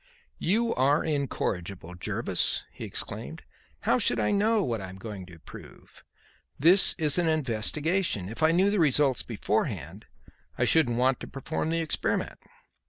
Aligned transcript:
"You 0.39 0.73
are 0.73 1.03
incorrigible, 1.05 1.93
Jervis," 1.93 2.63
he 2.71 2.85
exclaimed. 2.85 3.43
"How 3.81 3.99
should 3.99 4.19
I 4.19 4.31
know 4.31 4.63
what 4.63 4.81
I 4.81 4.89
am 4.89 4.95
going 4.95 5.27
to 5.27 5.37
prove? 5.37 6.03
This 6.57 6.95
is 6.97 7.19
an 7.19 7.27
investigation. 7.27 8.27
If 8.27 8.41
I 8.41 8.51
knew 8.51 8.71
the 8.71 8.79
result 8.79 9.23
beforehand, 9.27 10.07
I 10.57 10.65
shouldn't 10.65 10.97
want 10.97 11.19
to 11.19 11.27
perform 11.27 11.69
the 11.69 11.81
experiment." 11.81 12.39